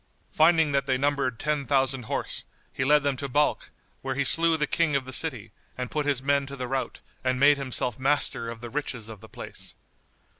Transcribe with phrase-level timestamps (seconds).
[0.31, 3.69] Finding that they numbered ten thousand horse, he led them to Balkh,
[4.01, 7.01] where he slew the King of the city and put his men to the rout
[7.23, 9.75] and made himself master of the riches of the place.